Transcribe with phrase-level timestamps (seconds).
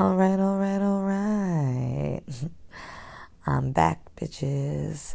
[0.00, 2.22] All right, all right, all right.
[3.46, 5.14] I'm back, bitches.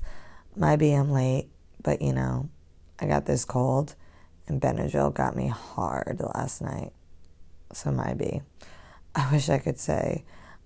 [0.55, 1.47] Might be I'm late,
[1.81, 2.49] but you know,
[2.99, 3.95] I got this cold,
[4.47, 6.91] and Benadryl got me hard last night.
[7.73, 8.43] So might be.
[9.15, 10.23] I wish I could say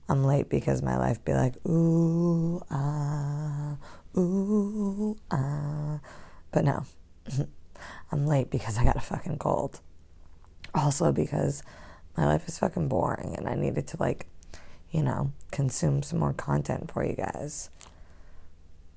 [0.10, 3.78] I'm late because my life be like ooh ah
[4.18, 6.02] ooh ah,
[6.52, 6.84] but no,
[8.12, 9.80] I'm late because I got a fucking cold.
[10.76, 11.64] Also because
[12.20, 14.26] my life is fucking boring and I needed to like,
[14.92, 17.70] you know, consume some more content for you guys.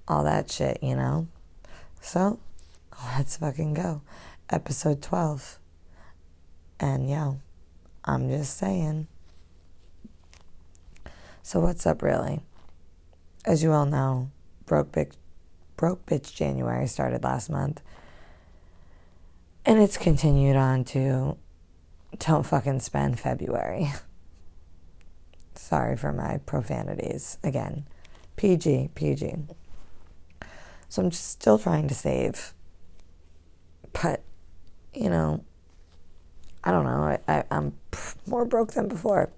[0.08, 1.28] All that shit, you know?
[2.00, 2.40] So,
[3.16, 4.02] let's fucking go.
[4.50, 5.60] Episode 12.
[6.80, 7.38] And yo,
[8.04, 9.06] I'm just saying.
[11.44, 12.40] So what's up really?
[13.44, 14.32] As you all know,
[14.66, 15.12] broke bitch
[15.76, 17.82] broke bitch January started last month.
[19.64, 21.36] And it's continued on to
[22.18, 23.92] don't fucking spend February.
[25.54, 27.38] Sorry for my profanities.
[27.42, 27.86] Again,
[28.36, 29.34] PG, PG.
[30.88, 32.52] So I'm just still trying to save.
[33.92, 34.22] But,
[34.94, 35.44] you know,
[36.64, 37.18] I don't know.
[37.28, 37.74] I, I'm
[38.26, 39.30] more broke than before.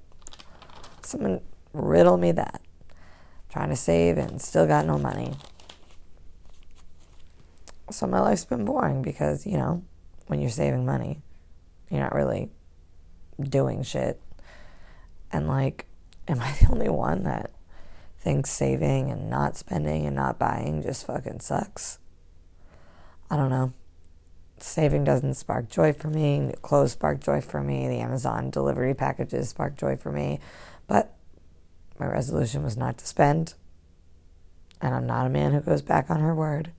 [1.02, 1.40] Someone
[1.72, 2.60] riddle me that.
[3.50, 5.34] Trying to save and still got no money.
[7.90, 9.84] So my life's been boring because, you know,
[10.26, 11.20] when you're saving money,
[11.90, 12.50] you're not really
[13.40, 14.20] doing shit.
[15.32, 15.86] And like,
[16.28, 17.50] am I the only one that
[18.18, 21.98] thinks saving and not spending and not buying just fucking sucks?
[23.30, 23.72] I don't know.
[24.58, 26.52] Saving doesn't spark joy for me.
[26.62, 27.88] Clothes spark joy for me.
[27.88, 30.40] The Amazon delivery packages spark joy for me.
[30.86, 31.14] But
[31.98, 33.54] my resolution was not to spend.
[34.80, 36.72] And I'm not a man who goes back on her word.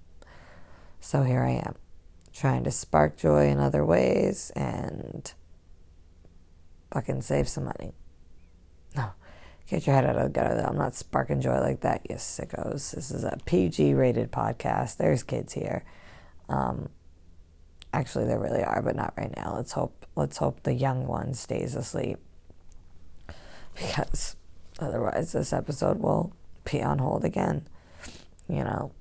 [0.99, 1.75] So here I am,
[2.33, 5.31] trying to spark joy in other ways and
[6.95, 7.91] fucking save some money.
[8.95, 9.09] No,
[9.67, 10.69] get your head out of the gutter though.
[10.69, 12.95] I'm not sparking joy like that, you sickos.
[12.95, 14.95] This is a PG rated podcast.
[14.95, 15.83] There's kids here.
[16.47, 16.87] Um,
[17.91, 19.55] actually, there really are, but not right now.
[19.57, 20.05] Let's hope.
[20.15, 22.17] Let's hope the young one stays asleep
[23.75, 24.37] because
[24.79, 26.31] otherwise, this episode will
[26.63, 27.67] be on hold again.
[28.47, 28.93] You know,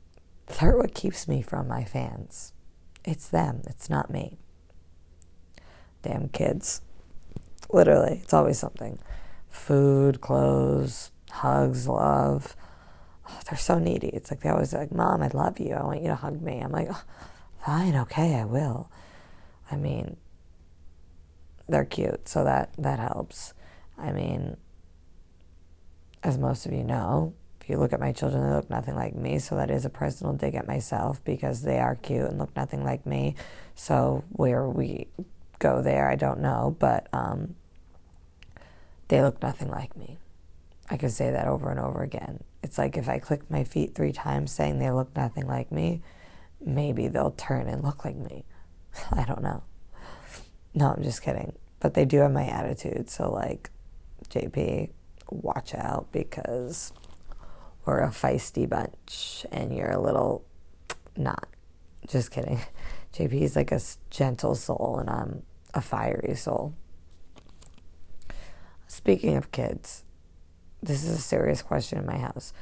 [0.59, 2.55] they're what keeps me from my fans.
[3.05, 3.63] It's them.
[3.69, 4.37] It's not me.
[6.03, 6.81] Damn kids.
[7.75, 9.01] Literally, it's always something
[9.49, 12.55] food, clothes, hugs, love.
[13.29, 14.11] Oh, they're so needy.
[14.11, 15.75] It's like they always like, Mom, I love you.
[15.75, 16.61] I want you to hug me.
[16.61, 17.03] I'm like, oh,
[17.67, 18.93] fine, okay, I will.
[19.73, 20.17] I mean,
[21.69, 23.55] they're cute, so that, that helps.
[23.99, 24.57] I mean,
[26.23, 29.17] as most of you know, if you look at my children, they look nothing like
[29.17, 32.55] me, so that is a personal dig at myself because they are cute and look
[32.55, 33.35] nothing like me.
[33.75, 35.09] So where we
[35.59, 37.57] go there, I don't know, but um,
[39.09, 40.19] they look nothing like me.
[40.91, 42.43] I could say that over and over again.
[42.63, 46.03] It's like if I click my feet three times saying they look nothing like me,
[46.65, 48.45] maybe they'll turn and look like me.
[49.13, 49.63] I don't know.
[50.75, 51.55] No, I'm just kidding.
[51.81, 53.11] But they do have my attitude.
[53.11, 53.71] So, like,
[54.29, 54.91] JP,
[55.31, 56.93] watch out because
[57.85, 60.45] we're a feisty bunch and you're a little
[61.17, 61.49] not.
[62.07, 62.61] Just kidding.
[63.15, 66.75] JP is like a gentle soul and I'm a fiery soul.
[68.95, 70.05] Speaking of kids,
[70.81, 72.53] this is a serious question in my house.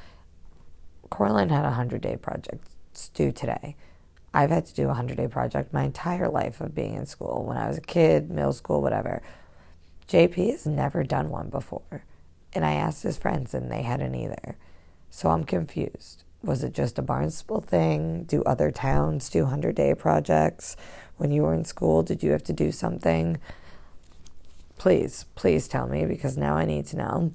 [1.10, 3.76] Coraline had a 100 day project it's due today.
[4.32, 7.44] I've had to do a 100 day project my entire life of being in school.
[7.46, 9.22] When I was a kid, middle school, whatever.
[10.08, 12.02] JP has never done one before.
[12.54, 14.56] And I asked his friends, and they hadn't either.
[15.10, 16.24] So I'm confused.
[16.42, 18.24] Was it just a Barnstable thing?
[18.24, 20.78] Do other towns do 100 day projects?
[21.18, 23.38] When you were in school, did you have to do something?
[24.82, 27.32] Please, please tell me because now I need to know.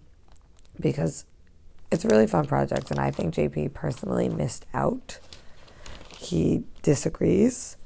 [0.81, 1.24] Because
[1.90, 5.19] it's a really fun project, and I think JP personally missed out.
[6.18, 7.78] He disagrees.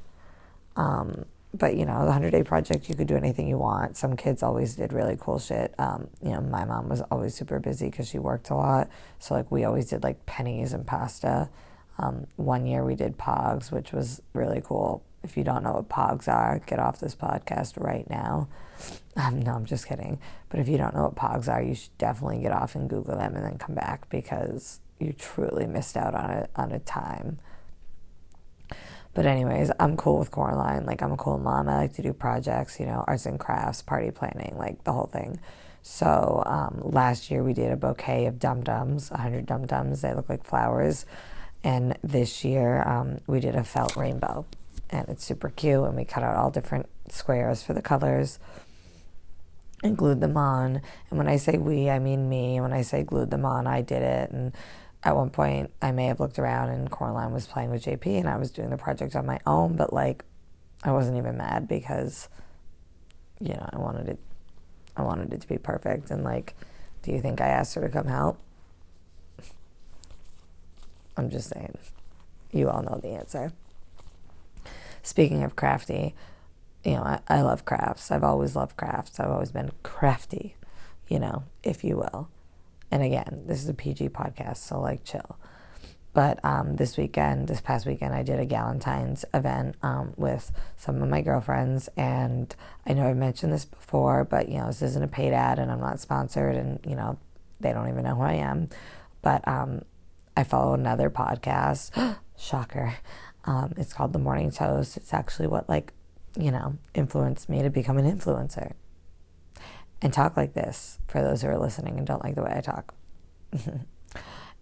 [0.76, 3.98] Um, but you know, the 100 day project, you could do anything you want.
[3.98, 5.76] Some kids always did really cool shit.
[5.78, 8.90] Um, you know, my mom was always super busy because she worked a lot.
[9.20, 11.50] So, like, we always did like pennies and pasta.
[12.00, 15.04] Um, one year we did pogs, which was really cool.
[15.22, 18.48] If you don't know what pogs are, get off this podcast right now.
[19.16, 20.20] Um, no, I'm just kidding.
[20.50, 23.18] But if you don't know what pogs are, you should definitely get off and Google
[23.18, 27.40] them and then come back because you truly missed out on a on a time.
[29.14, 30.86] But anyways, I'm cool with Coraline.
[30.86, 31.68] Like I'm a cool mom.
[31.68, 35.08] I like to do projects, you know, arts and crafts, party planning, like the whole
[35.08, 35.40] thing.
[35.82, 40.02] So um, last year we did a bouquet of dum dums, 100 dum dums.
[40.02, 41.06] They look like flowers.
[41.64, 44.46] And this year um, we did a felt rainbow,
[44.90, 45.84] and it's super cute.
[45.84, 48.40] And we cut out all different squares for the colors
[49.84, 50.82] and glued them on.
[51.10, 52.58] And when I say we, I mean me.
[52.58, 54.32] And when I say glued them on, I did it.
[54.32, 54.54] And
[55.04, 58.30] at one point, I may have looked around and Coraline was playing with JP and
[58.30, 60.24] I was doing the project on my own, but like,
[60.84, 62.30] I wasn't even mad because,
[63.40, 64.20] you know, I wanted it,
[64.96, 66.12] I wanted it to be perfect.
[66.12, 66.56] And like,
[67.02, 68.40] do you think I asked her to come help?
[71.18, 71.78] I'm just saying.
[72.52, 73.52] You all know the answer.
[75.04, 76.16] Speaking of crafty,
[76.84, 78.12] you know, I, I love crafts.
[78.12, 79.20] I've always loved crafts.
[79.20, 80.56] I've always been crafty,
[81.08, 82.30] you know, if you will.
[82.90, 85.38] And again, this is a PG podcast, so like chill.
[86.14, 91.02] But um, this weekend, this past weekend, I did a Galentine's event um, with some
[91.02, 91.88] of my girlfriends.
[91.96, 92.54] And
[92.86, 95.72] I know I've mentioned this before, but you know, this isn't a paid ad and
[95.72, 97.18] I'm not sponsored, and you know,
[97.62, 98.68] they don't even know who I am.
[99.22, 99.84] But um,
[100.36, 102.18] I follow another podcast.
[102.38, 102.96] Shocker.
[103.46, 104.98] Um, it's called The Morning Toast.
[104.98, 105.94] It's actually what, like,
[106.38, 108.74] you know, influenced me to become an influencer
[110.02, 112.62] and talk like this for those who are listening and don't like the way I
[112.62, 112.94] talk.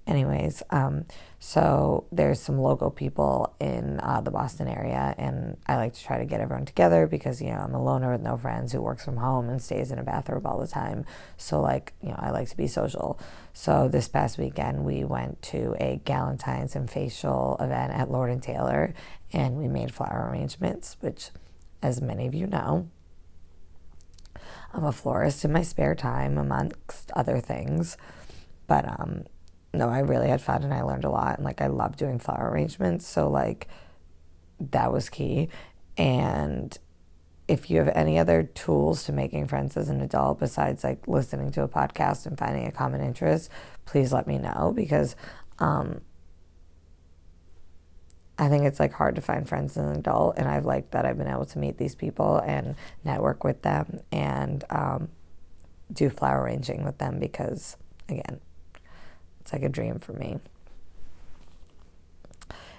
[0.07, 1.05] Anyways, um,
[1.37, 6.17] so there's some local people in uh, the Boston area, and I like to try
[6.17, 9.05] to get everyone together because you know I'm a loner with no friends who works
[9.05, 11.05] from home and stays in a bathrobe all the time.
[11.37, 13.19] So like you know I like to be social.
[13.53, 18.41] So this past weekend we went to a Galentine's and facial event at Lord and
[18.41, 18.95] Taylor,
[19.31, 21.29] and we made flower arrangements, which,
[21.81, 22.89] as many of you know,
[24.73, 27.97] I'm a florist in my spare time, amongst other things.
[28.67, 29.25] But um,
[29.73, 31.37] no, I really had fun and I learned a lot.
[31.37, 33.07] And like, I love doing flower arrangements.
[33.07, 33.67] So, like,
[34.59, 35.49] that was key.
[35.97, 36.77] And
[37.47, 41.51] if you have any other tools to making friends as an adult besides like listening
[41.51, 43.49] to a podcast and finding a common interest,
[43.85, 45.15] please let me know because
[45.57, 46.01] um,
[48.39, 51.05] I think it's like hard to find friends as an adult, and I've liked that
[51.05, 55.09] I've been able to meet these people and network with them and um,
[55.91, 57.75] do flower arranging with them because,
[58.07, 58.39] again,
[59.41, 60.39] it's like a dream for me.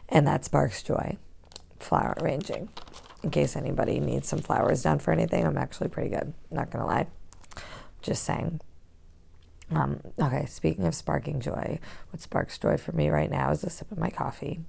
[0.08, 1.18] And that sparks joy,
[1.78, 2.70] flower arranging.
[3.22, 6.32] In case anybody needs some flowers done for anything, I'm actually pretty good.
[6.50, 7.06] Not gonna lie.
[8.00, 8.62] Just saying.
[9.70, 11.78] Um, okay, speaking of sparking joy,
[12.10, 14.60] what sparks joy for me right now is a sip of my coffee.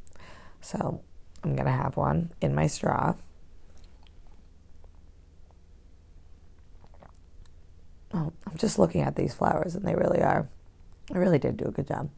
[0.62, 1.02] So
[1.44, 3.16] I'm going to have one in my straw.
[8.13, 10.48] Oh, I'm just looking at these flowers and they really are.
[11.13, 12.10] I really did do a good job.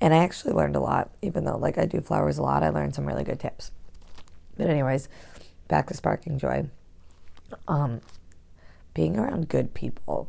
[0.00, 2.68] And I actually learned a lot, even though like I do flowers a lot, I
[2.70, 3.72] learned some really good tips.
[4.56, 5.08] But anyways,
[5.66, 6.68] back to sparking joy.
[7.66, 8.00] Um,
[8.94, 10.28] being around good people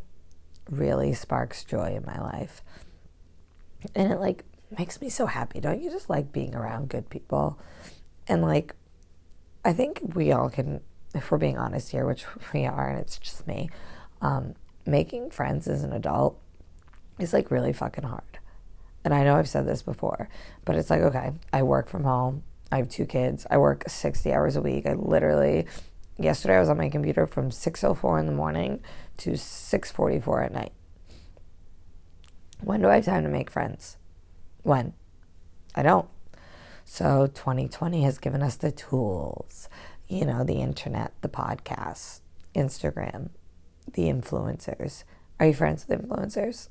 [0.70, 2.62] really sparks joy in my life.
[3.96, 4.44] And it like
[4.78, 5.60] makes me so happy.
[5.60, 7.60] Don't you just like being around good people?
[8.28, 8.76] And like
[9.66, 10.82] I think we all can
[11.14, 13.70] if we're being honest here, which we are and it's just me,
[14.22, 14.56] um,
[14.86, 16.40] making friends as an adult
[17.20, 18.40] is like really fucking hard.
[19.04, 20.30] And I know I've said this before,
[20.66, 22.44] but it's like, okay, I work from home.
[22.72, 23.48] I have two kids.
[23.50, 24.86] I work 60 hours a week.
[24.86, 25.66] I literally
[26.20, 28.82] yesterday I was on my computer from 6:04 in the morning
[29.18, 30.74] to 6:44 at night.
[32.62, 33.98] When do I have time to make friends?
[34.64, 34.94] When?
[35.76, 36.10] I don't.
[36.84, 39.70] So 2020 has given us the tools,
[40.08, 42.22] you know, the internet, the podcasts,
[42.56, 43.30] Instagram,
[43.94, 45.04] the influencers.
[45.40, 46.70] Are you friends with influencers?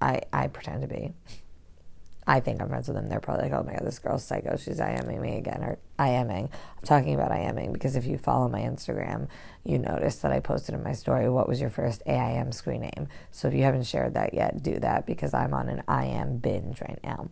[0.00, 1.12] I I pretend to be.
[2.26, 3.08] I think I'm friends with them.
[3.08, 4.56] They're probably like, oh my god, this girl's psycho.
[4.56, 5.62] She's IMing me again.
[5.62, 6.50] Or IMing.
[6.50, 9.28] I'm talking about IMing because if you follow my Instagram,
[9.64, 13.08] you notice that I posted in my story, what was your first AIM screen name?
[13.30, 16.80] So if you haven't shared that yet, do that because I'm on an IM binge
[16.80, 17.30] right now.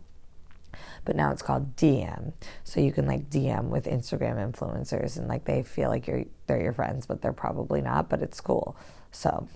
[1.05, 2.33] But now it's called DM.
[2.63, 6.61] So you can like DM with Instagram influencers and like they feel like you're they're
[6.61, 8.75] your friends, but they're probably not, but it's cool.
[9.11, 9.47] So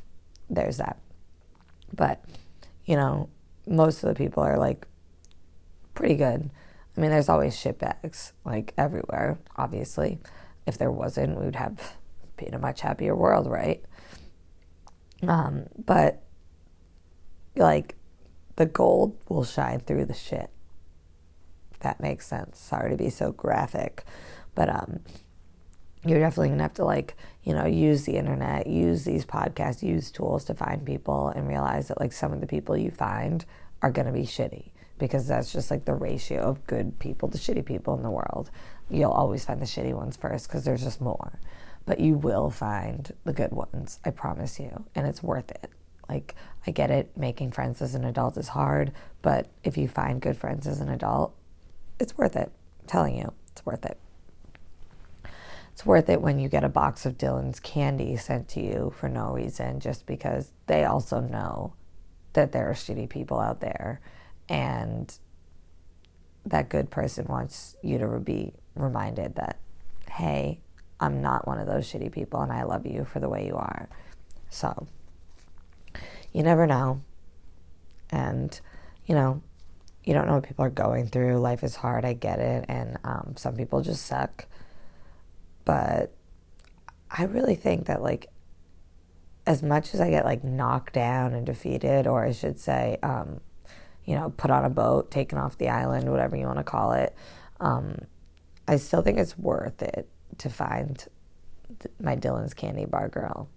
[0.50, 0.98] there's that.
[1.96, 2.24] But,
[2.86, 3.30] you know,
[3.68, 4.88] most of the people are like
[5.94, 6.50] pretty good.
[6.96, 10.20] I mean, there's always shitbags, like everywhere, obviously.
[10.68, 11.96] If there wasn't, we would have
[12.38, 13.84] been a much happier world, right?
[15.28, 16.22] Um, but
[17.56, 17.96] like
[18.56, 20.50] the gold will shine through the shit.
[21.80, 22.60] that makes sense.
[22.60, 24.04] Sorry to be so graphic,
[24.56, 25.02] but um,
[26.06, 30.12] you're definitely gonna have to like you know use the internet, use these podcasts, use
[30.12, 33.46] tools to find people, and realize that like some of the people you find
[33.82, 34.73] are gonna be shitty
[35.04, 38.50] because that's just like the ratio of good people to shitty people in the world.
[38.90, 41.42] You'll always find the shitty ones first because there's just more.
[41.86, 45.70] But you will find the good ones, I promise you, and it's worth it.
[46.08, 50.22] Like, I get it, making friends as an adult is hard, but if you find
[50.22, 51.36] good friends as an adult,
[52.00, 52.50] it's worth it.
[52.80, 53.98] I'm telling you, it's worth it.
[55.74, 59.10] it's worth it when you get a box of Dylan's candy sent to you for
[59.10, 61.74] no reason, just because they also know
[62.32, 64.00] that there are shitty people out there
[64.50, 65.18] and
[66.46, 69.60] that good person wants you to be reminded that,
[70.10, 70.60] hey,
[71.00, 73.56] I'm not one of those shitty people and I love you for the way you
[73.56, 73.90] are.
[74.50, 74.88] So,
[76.32, 77.02] you never know.
[78.10, 78.60] And,
[79.06, 79.42] you know,
[80.04, 81.38] you don't know what people are going through.
[81.38, 82.06] Life is hard.
[82.06, 82.66] I get it.
[82.68, 84.46] And um, some people just suck.
[85.66, 86.14] But
[87.10, 88.28] I really think that, like,
[89.48, 93.40] as much as I get, like, knocked down and defeated, or I should say, um,
[94.06, 96.92] you know, put on a boat, taken off the island, whatever you want to call
[96.94, 97.16] it,
[97.60, 97.98] um,
[98.68, 100.08] I still think it's worth it
[100.40, 101.06] to find
[102.00, 103.50] my Dylan's Candy Bar girl.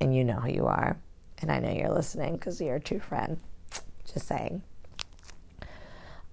[0.00, 0.96] And you know who you are.
[1.38, 3.38] And I know you're listening because you're a true friend.
[4.12, 4.62] Just saying.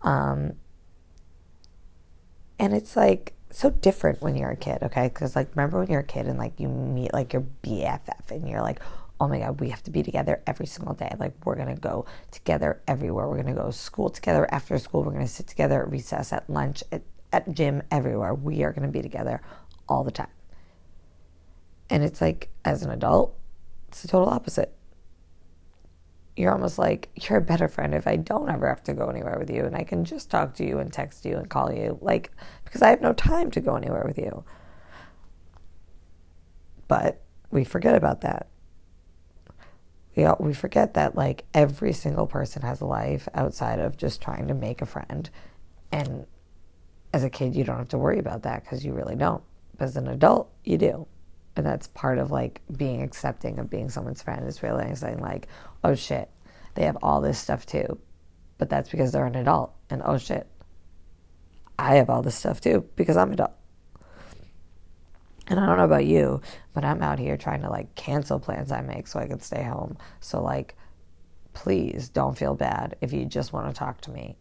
[0.02, 0.54] Um,
[2.60, 5.08] and it's like so different when you're a kid, okay?
[5.08, 8.48] Because like, remember when you're a kid and like you meet like your BFF and
[8.48, 8.80] you're like,
[9.20, 11.14] oh my God, we have to be together every single day.
[11.20, 13.28] Like, we're going to go together everywhere.
[13.28, 15.04] We're going to go to school together after school.
[15.04, 18.34] We're going to sit together at recess, at lunch, at, at gym, everywhere.
[18.34, 19.42] We are going to be together
[19.88, 20.28] all the time.
[21.90, 23.38] And it's like, as an adult,
[23.88, 24.74] it's the total opposite.
[26.36, 29.38] You're almost like, you're a better friend if I don't ever have to go anywhere
[29.40, 31.98] with you and I can just talk to you and text you and call you.
[32.02, 32.32] Like,
[32.66, 34.44] because I have no time to go anywhere with you.
[36.90, 38.48] But we forget about that
[40.16, 44.48] we we forget that like every single person has a life outside of just trying
[44.48, 45.30] to make a friend.
[45.92, 46.26] And
[47.14, 49.44] as a kid you don't have to worry about that because you really don't.
[49.78, 51.08] But as an adult you do.
[51.56, 55.48] And that's part of like being accepting of being someone's friend is realizing like
[55.84, 56.30] oh shit
[56.74, 58.00] they have all this stuff too.
[58.58, 59.74] But that's because they're an adult.
[59.90, 60.48] And oh shit
[61.78, 63.52] i have all this stuff too because i'm an adult
[65.48, 66.42] and I don't know about you,
[66.74, 69.64] but I'm out here trying to like cancel plans I make so I can stay
[69.64, 69.98] home.
[70.20, 70.76] So, like,
[71.54, 74.38] please don't feel bad if you just want to talk to me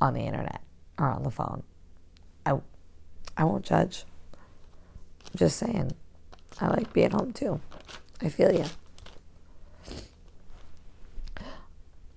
[0.00, 0.62] on the internet
[0.98, 1.62] or on the phone.
[2.44, 2.58] I,
[3.36, 4.04] I won't judge.
[5.26, 5.92] I'm just saying,
[6.60, 7.60] I like being home too.
[8.22, 8.64] I feel you.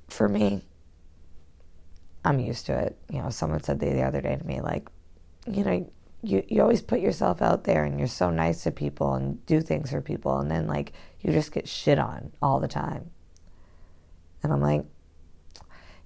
[0.07, 0.61] For me,
[2.23, 2.97] I'm used to it.
[3.09, 4.89] You know, someone said the other day to me, like,
[5.45, 9.13] you know, you, you always put yourself out there and you're so nice to people
[9.13, 12.67] and do things for people and then like you just get shit on all the
[12.67, 13.11] time.
[14.43, 14.85] And i'm like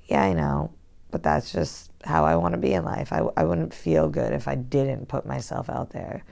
[0.07, 0.73] yeah i know
[1.11, 3.13] but that's just how i want to be in life.
[3.13, 6.23] I, I wouldn't feel good if i didn't put myself out there.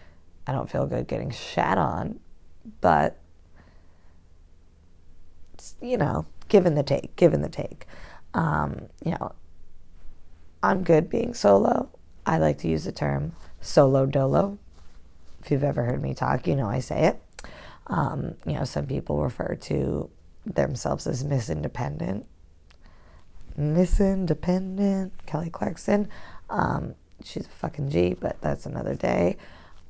[0.48, 2.20] I don't feel good getting shat on
[2.82, 3.18] but
[5.82, 7.86] you know given the take given the take.
[8.34, 9.34] Um, you know
[10.64, 11.90] i'm good being solo.
[12.26, 14.58] I like to use the term solo dolo.
[15.42, 17.22] If you've ever heard me talk, you know I say it.
[17.88, 20.10] Um, you know, some people refer to
[20.46, 22.26] themselves as Miss Independent.
[23.58, 26.10] Miss Independent, Kelly Clarkson.
[26.50, 29.38] Um, she's a fucking G, but that's another day.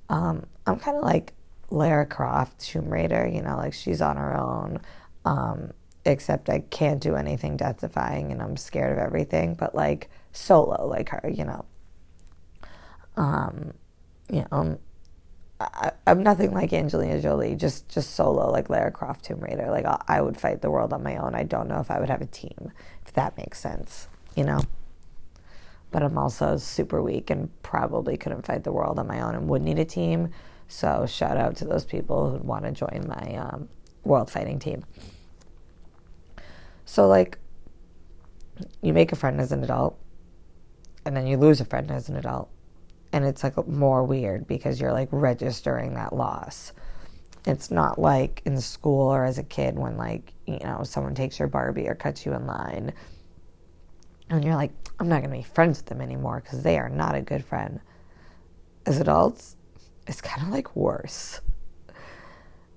[0.10, 1.34] Um, I'm kind of like
[1.70, 4.80] Lara Croft, Tomb Raider, you know, like she's on her own.
[5.26, 5.72] Um,
[6.04, 10.88] except I can't do anything death defying and I'm scared of everything, but like solo
[10.88, 11.66] like her, you know
[13.18, 13.74] um,
[14.30, 14.80] you know, um,
[15.60, 19.70] I, am nothing like Angelina Jolie, just just solo like Lara Croft Tomb Raider.
[19.70, 21.36] Like I, I would fight the world on my own.
[21.36, 22.72] I don't know if I would have a team,
[23.06, 24.62] if that makes sense, you know.
[25.92, 29.50] But I'm also super weak and probably couldn't fight the world on my own and
[29.50, 30.30] would need a team.
[30.68, 33.68] So shout out to those people who want to join my um,
[34.06, 34.86] world fighting team.
[36.86, 37.38] So like,
[38.82, 40.00] you make a friend as an adult,
[41.06, 42.50] and then you lose a friend as an adult
[43.14, 46.74] and it's like more weird because you're like registering that loss.
[47.46, 51.40] It's not like in school or as a kid when like, you know, someone takes
[51.40, 52.94] your Barbie or cuts you in line
[54.32, 56.90] and you're like, I'm not going to be friends with them anymore because they are
[56.90, 57.82] not a good friend.
[58.86, 59.58] As adults,
[60.08, 61.42] it's kind of like worse.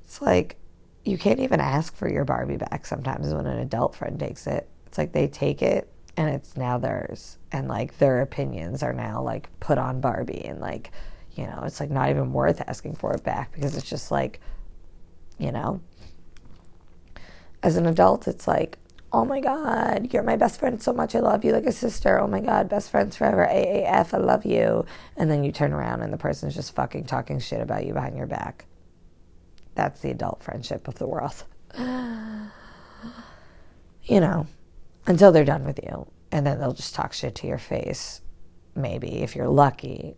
[0.03, 0.57] It's like
[1.05, 4.69] you can't even ask for your Barbie back sometimes when an adult friend takes it.
[4.87, 7.39] It's like they take it and it's now theirs.
[7.53, 10.91] And like their opinions are now like put on Barbie and like
[11.33, 14.41] you know it's like not even worth asking for it back because it's just like
[15.39, 15.81] you know.
[17.63, 18.79] As an adult it's like
[19.13, 22.21] oh my god you're my best friend so much I love you like a sister.
[22.21, 24.85] Oh my god best friends forever AAF I love you.
[25.17, 28.17] And then you turn around and the person's just fucking talking shit about you behind
[28.17, 28.67] your back.
[29.75, 31.45] That's the adult friendship of the world.
[34.07, 34.47] You know
[35.07, 36.07] until they're done with you.
[36.33, 38.21] And then they'll just talk shit to your face,
[38.75, 40.17] maybe, if you're lucky.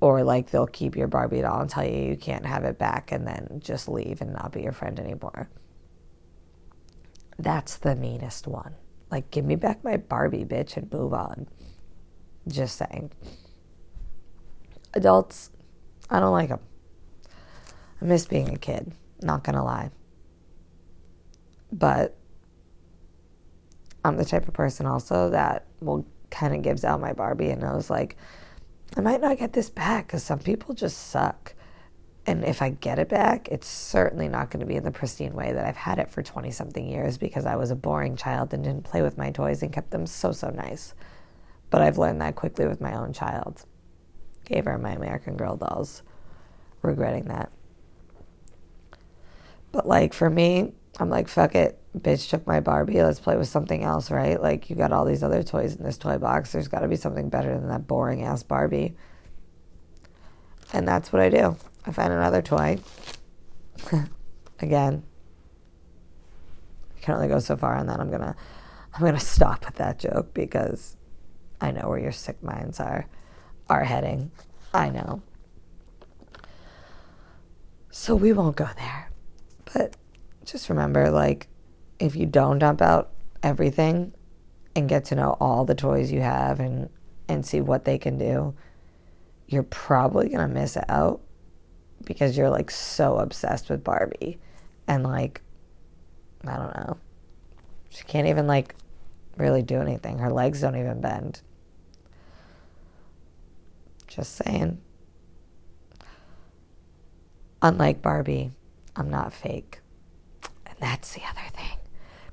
[0.00, 3.12] or like they'll keep your Barbie doll and tell you you can't have it back
[3.12, 5.48] and then just leave and not be your friend anymore.
[7.38, 8.74] That's the meanest one.
[9.10, 11.48] Like, give me back my Barbie, bitch, and move on.
[12.48, 13.12] Just saying.
[14.94, 15.50] Adults,
[16.10, 16.60] I don't like them.
[18.00, 19.90] I miss being a kid, not gonna lie.
[21.76, 22.16] But
[24.04, 27.64] I'm the type of person also that will kind of gives out my Barbie and
[27.64, 28.16] I was like
[28.96, 31.54] I might not get this back because some people just suck.
[32.24, 35.34] And if I get it back, it's certainly not going to be in the pristine
[35.34, 38.52] way that I've had it for 20 something years because I was a boring child
[38.52, 40.94] and didn't play with my toys and kept them so, so nice.
[41.70, 43.64] But I've learned that quickly with my own child.
[44.44, 46.02] Gave her my American Girl dolls,
[46.82, 47.52] regretting that.
[49.70, 51.78] But like for me, I'm like, fuck it.
[51.96, 53.02] Bitch took my Barbie.
[53.02, 54.40] Let's play with something else, right?
[54.40, 56.52] Like, you got all these other toys in this toy box.
[56.52, 58.96] There's got to be something better than that boring ass Barbie.
[60.72, 61.56] And that's what I do.
[61.86, 62.78] I find another toy.
[64.60, 65.04] Again,
[66.96, 68.00] I can only go so far on that.
[68.00, 68.34] I'm gonna,
[68.94, 70.96] I'm gonna stop with that joke because
[71.60, 73.06] I know where your sick minds are,
[73.68, 74.30] are heading.
[74.72, 75.22] I know.
[77.90, 79.10] So we won't go there.
[79.72, 79.96] But
[80.46, 81.48] just remember like
[81.98, 83.10] if you don't dump out
[83.42, 84.12] everything
[84.74, 86.88] and get to know all the toys you have and
[87.28, 88.54] and see what they can do,
[89.48, 91.20] you're probably going to miss out
[92.04, 94.38] because you're like so obsessed with Barbie
[94.86, 95.42] and like
[96.46, 96.96] I don't know.
[97.90, 98.74] She can't even like
[99.36, 100.18] really do anything.
[100.18, 101.40] Her legs don't even bend.
[104.06, 104.80] Just saying.
[107.62, 108.52] Unlike Barbie,
[108.94, 109.80] I'm not fake.
[110.78, 111.78] And that's the other thing.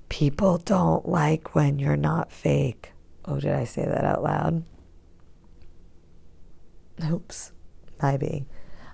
[0.09, 2.91] People don't like when you're not fake.
[3.25, 4.63] Oh, did I say that out loud?
[7.09, 7.51] Oops.
[8.01, 8.45] Maybe.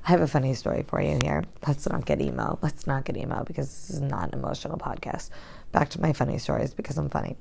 [0.05, 1.43] I have a funny story for you here.
[1.67, 2.59] Let's not get emo.
[2.61, 5.29] Let's not get emo because this is not an emotional podcast.
[5.71, 7.35] Back to my funny stories because I'm funny.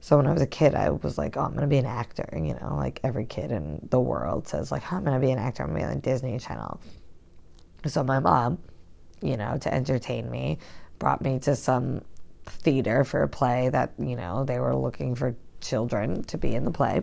[0.00, 2.28] So when I was a kid, I was like, "Oh, I'm gonna be an actor."
[2.32, 5.38] You know, like every kid in the world says, "Like, oh, I'm gonna be an
[5.38, 5.64] actor.
[5.64, 6.80] I'm gonna be on Disney Channel."
[7.86, 8.58] So my mom
[9.22, 10.58] you know, to entertain me,
[10.98, 12.02] brought me to some
[12.46, 16.64] theater for a play that, you know, they were looking for children to be in
[16.64, 17.02] the play.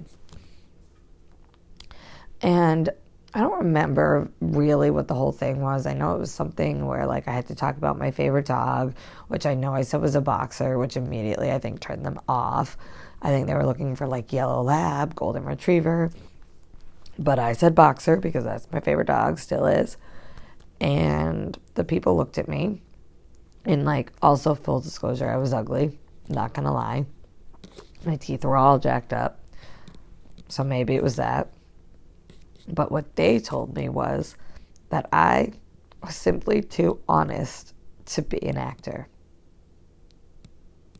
[2.41, 2.89] And
[3.34, 5.86] I don't remember really what the whole thing was.
[5.86, 8.95] I know it was something where like I had to talk about my favorite dog,
[9.27, 12.77] which I know I said was a boxer, which immediately I think turned them off.
[13.21, 16.12] I think they were looking for like yellow lab, golden retriever.
[17.19, 19.97] But I said boxer because that's my favorite dog, still is.
[20.79, 22.81] And the people looked at me.
[23.65, 25.97] And, like, also, full disclosure, I was ugly.
[26.30, 27.06] Not gonna lie.
[28.06, 29.39] My teeth were all jacked up.
[30.47, 31.51] So maybe it was that.
[32.67, 34.36] But what they told me was
[34.89, 35.54] that I
[36.04, 37.73] was simply too honest
[38.06, 39.08] to be an actor.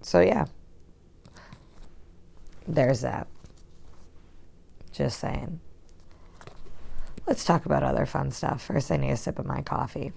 [0.01, 0.45] So, yeah.
[2.67, 3.28] There's that.
[4.91, 5.60] Just saying.
[7.28, 8.63] Let's talk about other fun stuff.
[8.63, 10.13] First, I need a sip of my coffee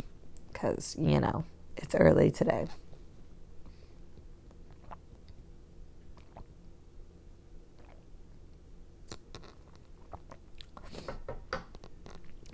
[0.52, 1.44] because, you know,
[1.78, 2.66] it's early today.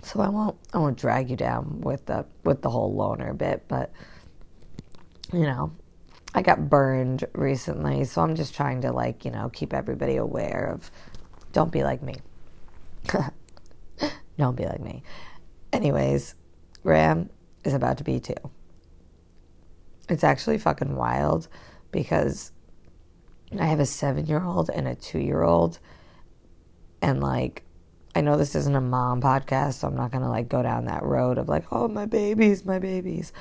[0.01, 3.65] So I won't I won't drag you down with the with the whole loner bit,
[3.67, 3.91] but
[5.33, 5.73] you know,
[6.33, 10.71] I got burned recently, so I'm just trying to like, you know, keep everybody aware
[10.73, 10.89] of
[11.51, 12.15] don't be like me.
[14.37, 15.03] Don't be like me.
[15.71, 16.35] Anyways,
[16.83, 17.29] Graham
[17.63, 18.33] is about to be two.
[20.09, 21.47] It's actually fucking wild
[21.91, 22.51] because
[23.59, 25.79] I have a seven year old and a two year old.
[27.01, 27.63] And like,
[28.13, 31.03] I know this isn't a mom podcast, so I'm not gonna like go down that
[31.03, 33.33] road of like, oh, my babies, my babies.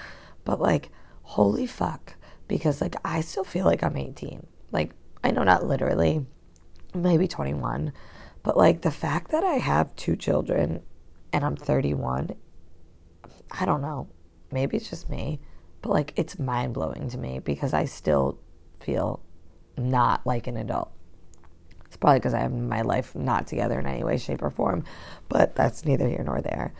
[0.45, 0.91] But like,
[1.23, 2.15] holy fuck.
[2.49, 4.47] Because like, I still feel like I'm 18.
[4.73, 6.27] Like, I know not literally,
[6.95, 7.93] maybe 21
[8.45, 10.83] but like the fact that I have two children
[11.33, 12.37] and I'm 31,
[13.51, 14.07] I don't know.
[14.53, 15.41] Maybe it's just me,
[15.85, 18.39] but like it's mind blowing to me because I still
[18.81, 19.21] feel
[19.77, 20.91] not like an adult.
[21.85, 24.85] It's probably because I have my life not together in any way, shape, or form,
[25.29, 26.73] but that's neither here nor there.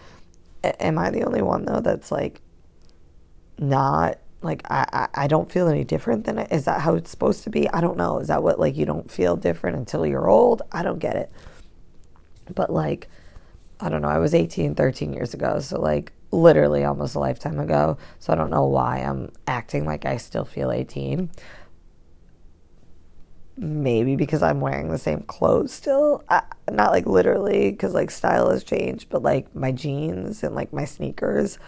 [0.65, 2.41] A- am I the only one though that's like
[3.59, 6.51] not like I, I, I don't feel any different than it?
[6.51, 7.69] Is that how it's supposed to be?
[7.69, 8.21] I don't know.
[8.21, 10.63] Is that what like you don't feel different until you're old?
[10.73, 11.31] I don't get it.
[12.55, 13.11] But like,
[13.81, 15.61] I don't know, I was 18, 13 years ago.
[15.61, 17.99] So like literally almost a lifetime ago.
[18.19, 21.31] So I don't know why I'm acting like I still feel 18.
[23.57, 26.25] maybe because I'm wearing the same clothes still.
[26.71, 30.85] Not like literally, because like style has changed, but like my jeans and like my
[30.85, 31.59] sneakers,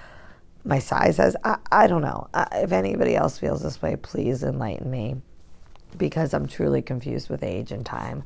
[0.64, 1.36] my size has.
[1.44, 2.28] I, I don't know.
[2.34, 5.16] I, if anybody else feels this way, please enlighten me
[5.96, 8.24] because I'm truly confused with age and time.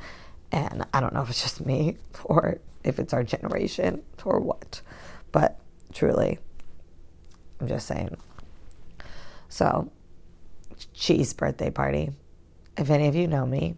[0.53, 4.81] And I don't know if it's just me or if it's our generation or what.
[5.33, 5.59] But
[5.93, 6.39] truly,
[7.61, 8.17] I'm just saying.
[9.49, 9.91] So,
[10.95, 12.11] G's birthday party
[12.81, 13.75] if any of you know me,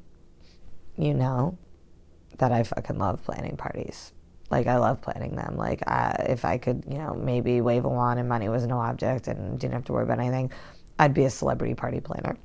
[0.96, 1.58] you know
[2.38, 4.12] that I fucking love planning parties.
[4.50, 5.56] Like I love planning them.
[5.56, 8.78] Like I, if I could, you know, maybe wave a wand and money was no
[8.78, 10.52] object and didn't have to worry about anything,
[10.98, 12.36] I'd be a celebrity party planner.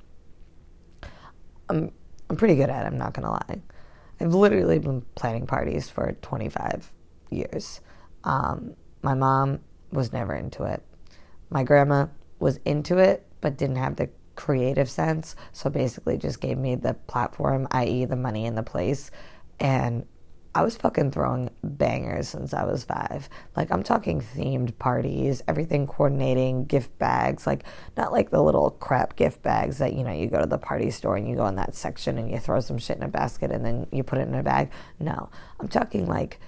[1.69, 1.91] I'm
[2.30, 2.88] I'm pretty good at it.
[2.88, 3.62] I'm not gonna lie.
[4.19, 6.91] I've literally been planning parties for 25
[7.30, 7.82] years.
[8.23, 9.60] Um, my mom
[9.92, 10.84] was never into it.
[11.50, 12.08] My grandma
[12.40, 15.36] was into it, but didn't have the creative sense.
[15.52, 19.12] So basically, just gave me the platform, i.e., the money and the place.
[19.60, 20.06] And
[20.58, 23.30] I was fucking throwing bangers since I was five.
[23.56, 27.64] Like, I'm talking themed parties, everything coordinating, gift bags, like,
[27.96, 30.90] not like the little crap gift bags that, you know, you go to the party
[30.90, 33.52] store and you go in that section and you throw some shit in a basket
[33.52, 34.72] and then you put it in a bag.
[35.00, 35.30] No,
[35.60, 36.40] I'm talking like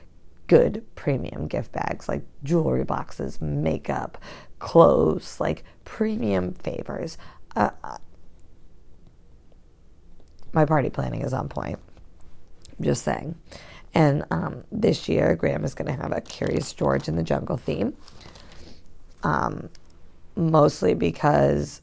[0.50, 4.18] good premium gift bags, like jewelry boxes, makeup,
[4.58, 7.18] clothes, like premium favors.
[7.56, 7.70] Uh,
[10.52, 11.80] my party planning is on point.
[12.78, 13.36] I'm just saying.
[13.94, 17.58] And um, this year, Graham is going to have a Curious George in the Jungle
[17.58, 17.96] theme.
[19.24, 19.70] Um,
[20.36, 21.82] mostly because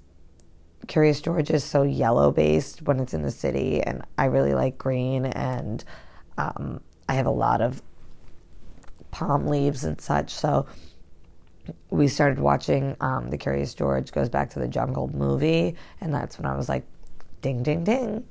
[0.89, 4.77] Curious George is so yellow based when it's in the city, and I really like
[4.77, 5.85] green, and
[6.37, 7.81] um, I have a lot of
[9.17, 10.31] palm leaves and such.
[10.31, 10.67] So
[11.89, 16.39] we started watching um, the Curious George goes back to the jungle movie, and that's
[16.39, 16.85] when I was like,
[17.41, 18.25] ding, ding, ding,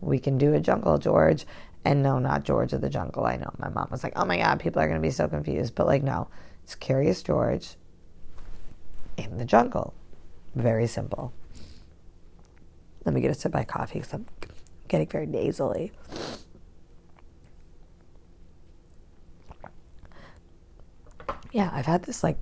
[0.00, 1.46] we can do a jungle George.
[1.84, 3.26] And no, not George of the Jungle.
[3.26, 5.28] I know my mom was like, oh my God, people are going to be so
[5.28, 5.74] confused.
[5.74, 6.28] But like, no,
[6.62, 7.74] it's Curious George
[9.18, 9.92] in the jungle.
[10.54, 11.34] Very simple.
[13.04, 14.26] Let me get a sip of my coffee because I'm
[14.88, 15.92] getting very nasally.
[21.54, 22.36] Yeah, I've had this like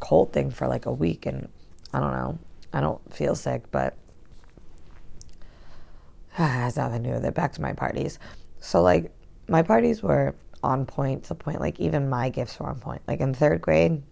[0.00, 1.50] cold thing for like a week and
[1.92, 2.38] I don't know.
[2.72, 3.94] I don't feel sick, but
[6.38, 7.34] it has nothing to do with it.
[7.34, 8.18] Back to my parties.
[8.60, 9.12] So like
[9.48, 13.02] my parties were on point to point like even my gifts were on point.
[13.06, 14.02] Like in third grade,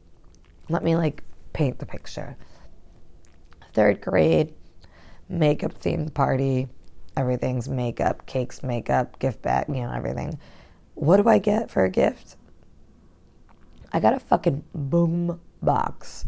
[0.68, 2.36] let me like paint the picture.
[3.72, 4.52] Third grade,
[5.30, 6.68] makeup themed party.
[7.16, 10.38] Everything's makeup, cakes, makeup, gift bag, you know, everything.
[10.92, 12.36] What do I get for a gift?
[13.92, 16.26] I got a fucking boom box.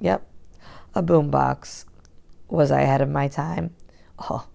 [0.00, 0.26] Yep,
[0.94, 1.86] a boom box.
[2.48, 3.74] Was I ahead of my time?
[4.18, 4.46] Oh,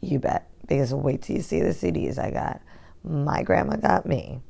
[0.00, 0.48] you bet.
[0.66, 2.60] Because wait till you see the CDs I got.
[3.04, 4.40] My grandma got me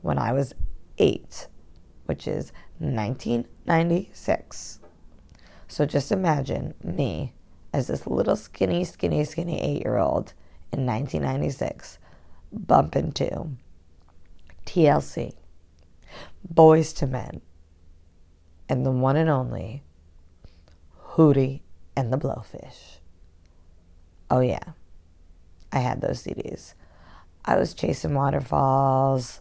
[0.00, 0.54] when I was
[0.98, 1.46] eight,
[2.06, 4.80] which is 1996.
[5.68, 7.34] So just imagine me
[7.72, 10.34] as this little skinny, skinny, skinny eight year old
[10.72, 11.98] in 1996
[12.52, 13.48] bumping to
[14.66, 15.32] TLC,
[16.52, 17.40] Boyz II Men,
[18.68, 19.82] and the one and only
[21.12, 21.60] Hootie
[21.96, 22.98] and the Blowfish.
[24.30, 24.72] Oh, yeah,
[25.72, 26.74] I had those CDs.
[27.44, 29.40] I was chasing waterfalls.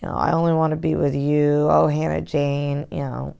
[0.00, 1.68] You know, I only want to be with you.
[1.70, 2.86] Oh, Hannah Jane.
[2.90, 3.36] You know,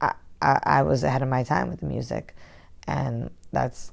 [0.00, 2.34] I, I, I was ahead of my time with the music,
[2.86, 3.92] and that's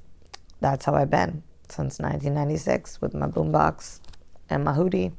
[0.62, 4.00] that's how I've been since 1996 with my boombox
[4.50, 5.14] and my Hootie.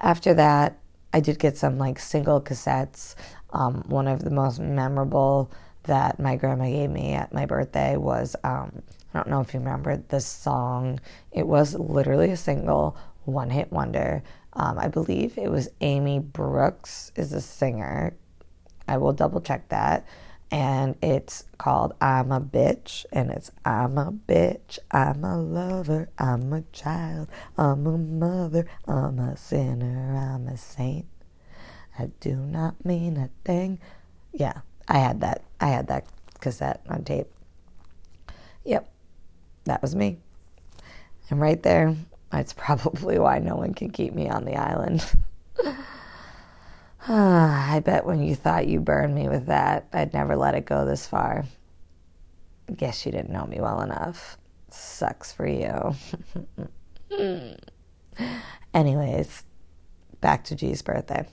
[0.00, 0.78] After that,
[1.12, 3.14] I did get some like single cassettes.
[3.50, 5.50] Um, one of the most memorable
[5.84, 8.82] that my grandma gave me at my birthday was um,
[9.14, 11.00] I don't know if you remember this song.
[11.32, 14.22] It was literally a single, one hit wonder.
[14.52, 18.14] Um, I believe it was Amy Brooks is a singer.
[18.86, 20.06] I will double check that
[20.50, 26.52] and it's called I'm a Bitch, and it's I'm a bitch, I'm a lover, I'm
[26.52, 31.06] a child, I'm a mother, I'm a sinner, I'm a saint.
[31.98, 33.80] I do not mean a thing.
[34.32, 35.42] Yeah, I had that.
[35.60, 36.06] I had that
[36.40, 37.26] cassette on tape.
[38.64, 38.88] Yep,
[39.64, 40.18] that was me.
[41.28, 41.94] And right there,
[42.30, 45.04] that's probably why no one can keep me on the island.
[47.10, 50.66] Ah, I bet when you thought you burned me with that, I'd never let it
[50.66, 51.46] go this far.
[52.74, 54.36] Guess you didn't know me well enough.
[54.70, 55.94] Sucks for you.
[58.74, 59.42] Anyways,
[60.20, 61.26] back to G's birthday.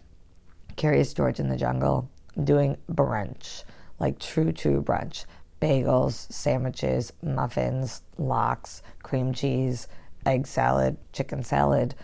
[0.77, 2.09] Curious George in the jungle
[2.41, 3.63] doing brunch,
[3.99, 5.25] like true, true brunch.
[5.61, 9.87] bagels, sandwiches, muffins, lox, cream cheese,
[10.25, 11.95] egg salad, chicken salad,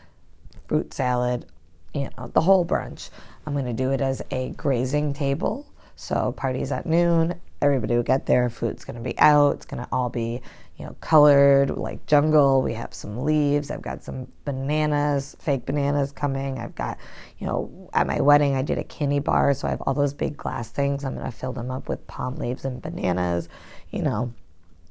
[0.68, 1.46] fruit salad,
[1.94, 3.10] you know, the whole brunch.
[3.46, 5.68] I'm going to do it as a grazing table.
[5.96, 9.84] So, parties at noon, everybody will get there, food's going to be out, it's going
[9.84, 10.42] to all be
[10.82, 12.64] you know, colored like jungle.
[12.64, 13.70] We have some leaves.
[13.70, 16.58] I've got some bananas, fake bananas coming.
[16.58, 16.98] I've got,
[17.38, 19.54] you know, at my wedding, I did a candy bar.
[19.54, 21.06] So I have all those big glass things.
[21.06, 23.48] I'm going to fill them up with palm leaves and bananas.
[23.92, 24.34] You know,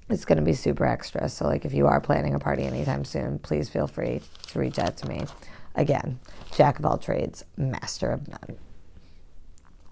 [0.09, 1.29] it's going to be super extra.
[1.29, 4.79] So, like, if you are planning a party anytime soon, please feel free to reach
[4.79, 5.25] out to me.
[5.75, 6.19] Again,
[6.55, 8.59] jack of all trades, master of none.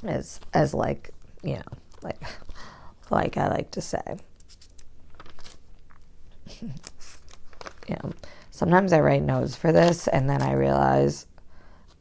[0.05, 1.11] As, as like,
[1.43, 1.63] you know,
[2.03, 2.21] like,
[3.11, 4.19] like I like to say.
[6.63, 6.69] you
[7.89, 8.13] know,
[8.51, 11.27] sometimes I write notes for this and then I realize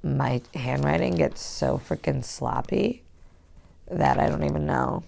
[0.04, 3.04] my handwriting gets so freaking sloppy
[3.90, 5.04] that I don't even know.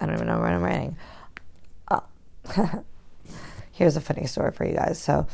[0.00, 0.96] I don't even know what I'm writing.
[1.90, 2.02] Oh.
[3.72, 4.98] Here's a funny story for you guys.
[4.98, 5.26] So,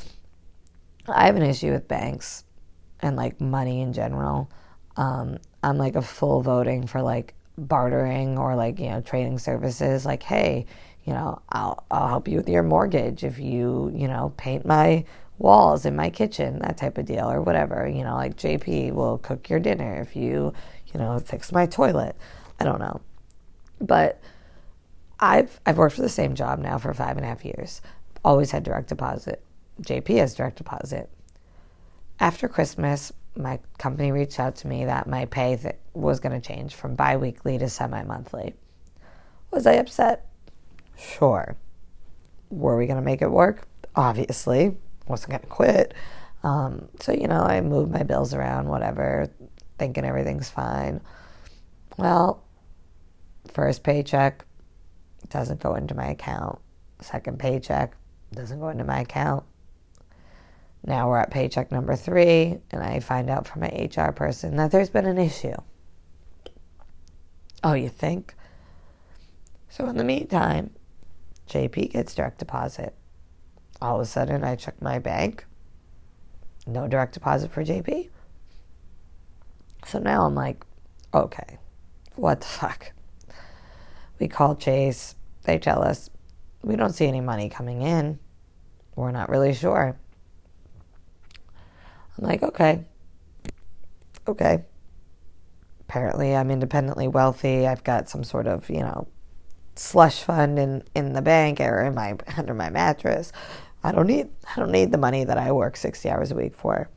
[1.09, 2.45] I have an issue with banks
[3.01, 4.51] and like money in general.
[4.97, 10.07] Um, I'm like a full voting for like bartering or like, you know, trading services.
[10.07, 10.67] Like, hey,
[11.05, 15.05] you know, I'll, I'll help you with your mortgage if you, you know, paint my
[15.39, 17.89] walls in my kitchen, that type of deal, or whatever.
[17.89, 20.53] You know, like JP will cook your dinner if you,
[20.93, 22.17] you know, fix my toilet.
[22.61, 23.01] I don't know.
[23.81, 24.21] But
[25.19, 27.83] I've I've worked for the same job now for five and a half years.
[28.25, 29.43] Always had direct deposit.
[29.83, 31.11] JP has direct deposit.
[32.21, 36.47] After Christmas, my company reached out to me that my pay th- was going to
[36.47, 38.55] change from biweekly to semi monthly.
[39.51, 40.27] Was I upset?
[40.97, 41.57] Sure.
[42.51, 43.67] Were we going to make it work?
[43.97, 44.77] Obviously.
[45.09, 45.95] Wasn't going to quit.
[46.43, 49.29] Um, so, you know, I moved my bills around, whatever,
[49.79, 51.01] thinking everything's fine.
[51.99, 52.43] Well,
[53.53, 54.45] first paycheck
[55.29, 56.59] doesn't go into my account.
[57.01, 57.97] Second paycheck
[58.33, 59.45] doesn't go into my account.
[60.85, 64.73] Now we're at paycheck number three, and I find out from my HR person that
[64.73, 65.55] there's been an issue.
[67.63, 68.35] Oh, you think?
[69.69, 70.71] So, in the meantime,
[71.49, 72.95] JP gets direct deposit.
[73.81, 75.47] All of a sudden, I check my bank.
[76.67, 78.11] No direct deposit for JP.
[79.87, 80.65] So now I'm like,
[81.13, 81.59] okay,
[82.15, 82.93] what the fuck?
[84.19, 85.17] We call Chase.
[85.45, 86.09] They tell us
[86.63, 88.19] we don't see any money coming in.
[88.95, 89.99] We're not really sure.
[92.19, 92.85] I'm like, okay,
[94.29, 94.65] okay.
[95.81, 97.67] Apparently, I'm independently wealthy.
[97.67, 99.09] I've got some sort of, you know,
[99.75, 103.33] slush fund in, in the bank or in my under my mattress.
[103.85, 106.55] I don't need I don't need the money that I work 60 hours a week
[106.55, 106.89] for.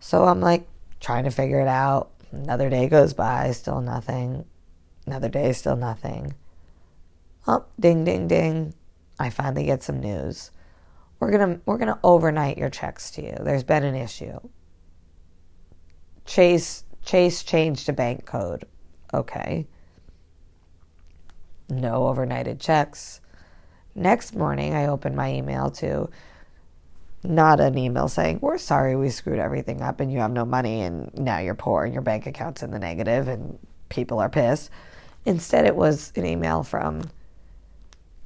[0.00, 0.66] So I'm like
[0.98, 2.10] trying to figure it out.
[2.32, 4.44] Another day goes by, still nothing.
[5.06, 6.34] Another day, still nothing.
[7.46, 8.74] Oh, ding ding ding.
[9.18, 10.50] I finally get some news.
[11.20, 13.36] We're going to we're going to overnight your checks to you.
[13.40, 14.40] There's been an issue.
[16.24, 18.64] Chase Chase changed a bank code.
[19.14, 19.66] Okay
[21.70, 23.20] no overnighted checks.
[23.94, 26.10] Next morning, I opened my email to
[27.22, 30.82] not an email saying, We're sorry we screwed everything up and you have no money
[30.82, 34.70] and now you're poor and your bank account's in the negative and people are pissed.
[35.24, 37.10] Instead, it was an email from,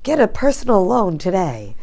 [0.02, 1.76] Get a personal loan today.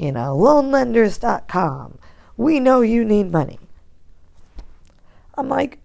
[0.00, 1.98] You know, loanlenders.com.
[2.38, 3.58] We know you need money.
[5.34, 5.78] I'm like,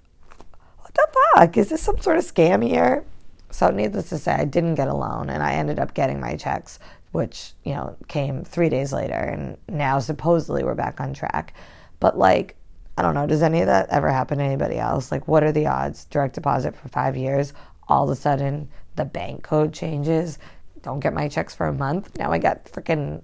[0.79, 1.57] What the fuck?
[1.57, 3.03] Is this some sort of scam here?
[3.51, 6.37] So, needless to say, I didn't get a loan and I ended up getting my
[6.37, 6.79] checks,
[7.11, 9.15] which, you know, came three days later.
[9.15, 11.53] And now supposedly we're back on track.
[11.99, 12.55] But, like,
[12.97, 15.11] I don't know, does any of that ever happen to anybody else?
[15.11, 16.05] Like, what are the odds?
[16.05, 17.51] Direct deposit for five years,
[17.89, 20.39] all of a sudden the bank code changes.
[20.83, 22.17] Don't get my checks for a month.
[22.17, 23.21] Now I got freaking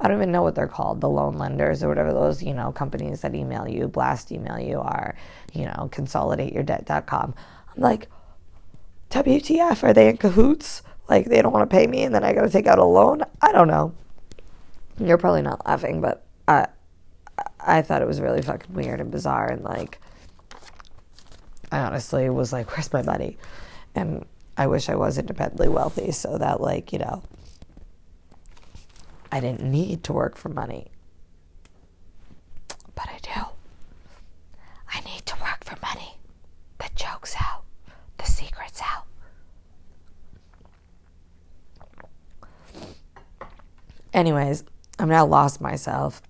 [0.00, 2.72] I don't even know what they're called, the loan lenders or whatever those, you know,
[2.72, 5.14] companies that email you, blast email you are,
[5.52, 7.34] you know, consolidateyourdebt.com.
[7.76, 8.08] I'm like,
[9.10, 9.82] WTF?
[9.82, 10.82] Are they in cahoots?
[11.08, 12.84] Like they don't want to pay me and then I got to take out a
[12.84, 13.22] loan?
[13.42, 13.92] I don't know.
[14.98, 16.68] You're probably not laughing, but I
[17.58, 20.00] I thought it was really fucking weird and bizarre and like
[21.72, 23.38] I honestly was like, where's my money?
[23.94, 24.24] And
[24.56, 27.22] I wish I was independently wealthy so that like, you know,
[29.32, 30.90] I didn't need to work for money.
[32.94, 33.46] But I do.
[34.92, 36.18] I need to work for money.
[36.78, 37.62] The joke's out.
[38.18, 39.04] The secret's out.
[44.12, 44.64] Anyways,
[44.98, 46.22] I'm now lost myself.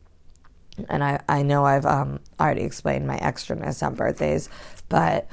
[0.88, 4.48] And I, I know I've um, already explained my extraness on birthdays,
[4.88, 5.28] but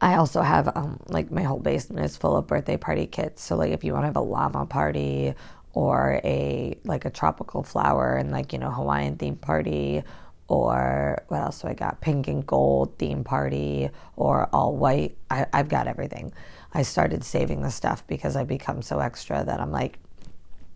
[0.00, 3.42] I also have um, like my whole basement is full of birthday party kits.
[3.42, 5.34] So like if you want to have a llama party
[5.72, 10.02] or a like a tropical flower and like you know Hawaiian theme party
[10.48, 12.00] or what else do I got?
[12.00, 15.16] Pink and gold theme party or all white.
[15.30, 16.32] I, I've got everything.
[16.74, 20.00] I started saving the stuff because I become so extra that I'm like,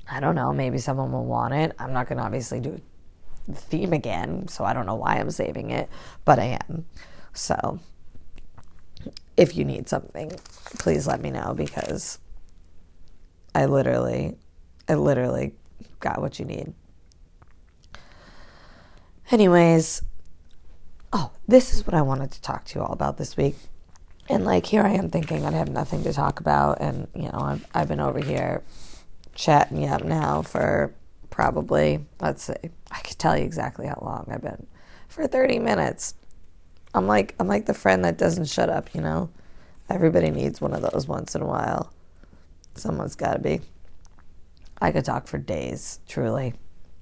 [0.09, 1.73] I don't know, maybe someone will want it.
[1.81, 2.81] I'm not going to obviously do
[3.49, 5.89] the theme again, so I don't know why I'm saving it,
[6.25, 6.85] but I am.
[7.33, 7.81] So
[9.37, 10.31] if you need something,
[10.79, 12.19] please let me know because
[13.55, 14.37] I literally,
[14.89, 15.53] I literally
[16.01, 16.73] got what you need.
[19.31, 20.03] Anyways,
[21.13, 23.57] oh, this is what I wanted to talk to you all about this week.
[24.29, 26.81] And like, here I am thinking I have nothing to talk about.
[26.81, 28.63] And, you know, I've, I've been over here
[29.35, 30.95] chatting you up now for
[31.31, 32.55] probably, let's see,
[32.91, 34.67] I could tell you exactly how long I've been
[35.09, 36.15] for 30 minutes.
[36.95, 39.31] I'm like, I'm like the friend that doesn't shut up, you know?
[39.91, 41.93] Everybody needs one of those once in a while.
[42.75, 43.61] Someone's got to be.
[44.85, 46.53] I could talk for days, truly.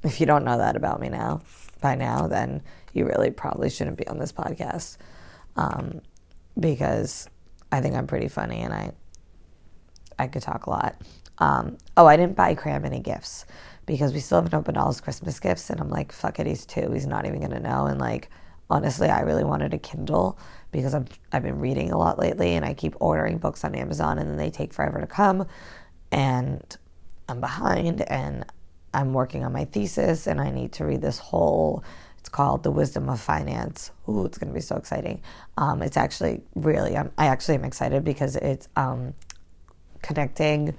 [0.04, 1.40] If you don't know that about me now,
[1.80, 4.98] by now, then you really probably shouldn't be on this podcast
[5.56, 6.00] um,
[6.60, 7.28] because
[7.72, 8.92] I think I'm pretty funny and I
[10.16, 11.02] I could talk a lot.
[11.38, 13.46] Um, oh, I didn't buy Cram any gifts
[13.84, 16.64] because we still haven't opened all his Christmas gifts, and I'm like, fuck it, he's
[16.64, 17.86] two, he's not even gonna know.
[17.86, 18.30] And like,
[18.70, 20.38] honestly, I really wanted a Kindle
[20.70, 24.20] because I've I've been reading a lot lately, and I keep ordering books on Amazon,
[24.20, 25.48] and then they take forever to come,
[26.12, 26.62] and
[27.32, 28.44] I'm behind, and
[28.92, 31.82] I'm working on my thesis and I need to read this whole.
[32.18, 33.90] It's called The Wisdom of Finance.
[34.06, 35.22] Ooh, it's going to be so exciting.
[35.56, 39.14] Um, it's actually really, I'm, I actually am excited because it's um,
[40.02, 40.76] connecting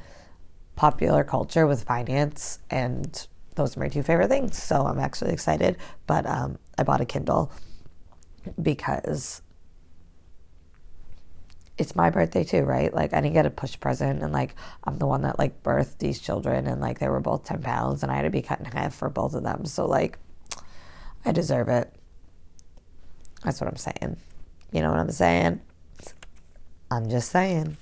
[0.76, 4.62] popular culture with finance, and those are my two favorite things.
[4.62, 5.78] So I'm actually excited.
[6.06, 7.52] But um, I bought a Kindle
[8.62, 9.42] because
[11.78, 12.94] it's my birthday too, right?
[12.94, 15.98] Like I didn't get a push present and like I'm the one that like birthed
[15.98, 18.60] these children and like they were both 10 pounds and I had to be cut
[18.60, 19.66] in half for both of them.
[19.66, 20.20] So like
[21.26, 21.94] I deserve it.
[23.44, 24.18] That's what I'm saying.
[24.72, 25.62] You know what I'm saying?
[26.92, 27.78] I'm just saying.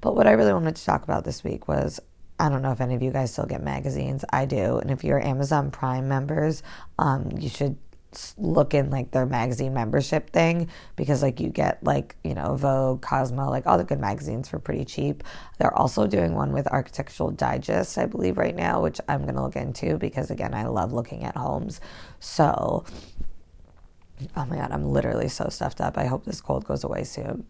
[0.00, 2.00] But what I really wanted to talk about this week was
[2.38, 4.24] I don't know if any of you guys still get magazines.
[4.30, 4.78] I do.
[4.78, 6.62] And if you're Amazon Prime members,
[6.98, 7.76] um, you should
[8.38, 13.02] look in like their magazine membership thing because like you get like you know vogue
[13.02, 15.22] cosmo like all the good magazines for pretty cheap.
[15.58, 19.56] They're also doing one with architectural digest i believe right now which i'm to look
[19.56, 21.80] into because again i love looking at homes.
[22.20, 22.84] So
[24.36, 25.98] oh my god i'm literally so stuffed up.
[25.98, 27.44] I hope this cold goes away soon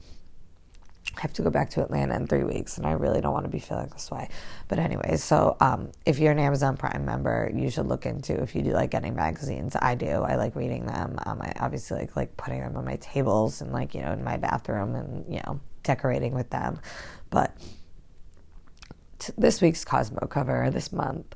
[1.16, 3.50] have to go back to Atlanta in three weeks, and I really don't want to
[3.50, 4.28] be feeling this way.
[4.68, 8.54] But anyways, so um, if you're an Amazon Prime member, you should look into if
[8.54, 9.76] you do like getting magazines.
[9.80, 10.08] I do.
[10.08, 11.18] I like reading them.
[11.26, 14.22] Um, I obviously like like putting them on my tables and like you know in
[14.22, 16.80] my bathroom and you know decorating with them.
[17.30, 17.56] But
[19.18, 21.34] t- this week's Cosmo cover this month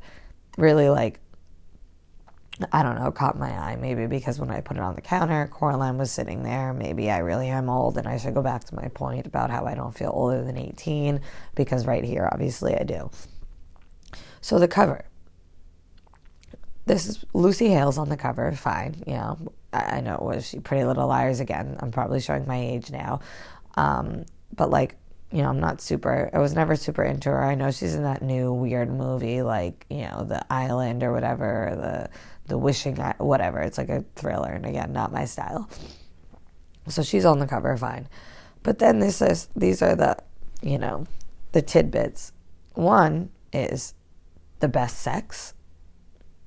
[0.59, 1.19] really like
[2.71, 3.77] I don't know, caught my eye.
[3.77, 6.73] Maybe because when I put it on the counter, Coraline was sitting there.
[6.73, 9.65] Maybe I really am old, and I should go back to my point about how
[9.67, 11.21] I don't feel older than 18,
[11.55, 13.11] because right here, obviously, I do.
[14.41, 15.05] So the cover.
[16.85, 19.03] This is Lucy Hale's on the cover, fine.
[19.07, 21.77] You know, I, know it was she Pretty Little Liars again.
[21.81, 23.21] I'm probably showing my age now.
[23.77, 24.97] Um, but like,
[25.31, 27.43] you know, I'm not super, I was never super into her.
[27.43, 31.73] I know she's in that new weird movie, like, you know, The Island or whatever,
[31.75, 32.11] the
[32.53, 33.61] the wishing I, whatever.
[33.61, 35.71] It's like a thriller and again not my style.
[36.87, 38.09] So she's on the cover fine.
[38.63, 40.19] But then this is these are the
[40.61, 41.07] you know
[41.53, 42.33] the tidbits.
[42.75, 43.95] One is
[44.61, 45.55] the best sex.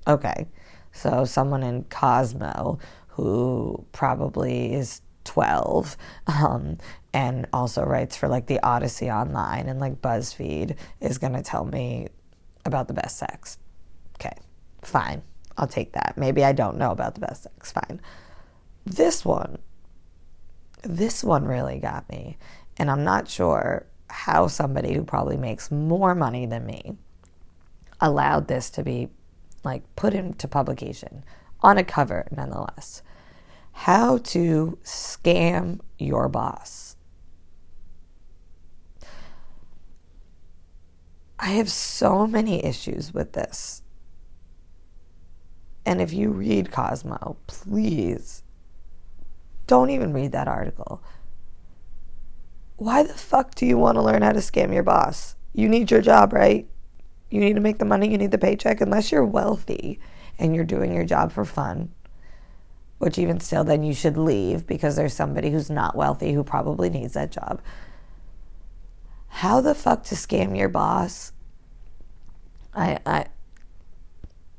[0.07, 0.45] Okay.
[0.91, 6.77] So someone in cosmo who probably is 12 um,
[7.13, 11.65] and also writes for like the odyssey online and like buzzfeed is going to tell
[11.65, 12.09] me
[12.63, 13.57] about the best sex.
[14.19, 14.37] Okay.
[14.83, 15.23] Fine
[15.57, 16.15] I'll take that.
[16.17, 17.71] Maybe I don't know about the best sex.
[17.71, 18.01] Fine.
[18.85, 19.57] This one,
[20.83, 22.37] this one really got me.
[22.77, 26.97] And I'm not sure how somebody who probably makes more money than me
[28.01, 29.09] allowed this to be
[29.63, 31.23] like put into publication
[31.61, 33.01] on a cover nonetheless.
[33.71, 36.95] How to scam your boss.
[41.39, 43.81] I have so many issues with this.
[45.85, 48.43] And if you read Cosmo, please
[49.67, 51.03] don't even read that article.
[52.77, 55.35] Why the fuck do you want to learn how to scam your boss?
[55.53, 56.67] You need your job, right?
[57.29, 59.99] You need to make the money, you need the paycheck, unless you're wealthy
[60.37, 61.93] and you're doing your job for fun,
[62.97, 66.89] which even still, then you should leave because there's somebody who's not wealthy who probably
[66.89, 67.61] needs that job.
[69.27, 71.31] How the fuck to scam your boss?
[72.73, 73.25] I I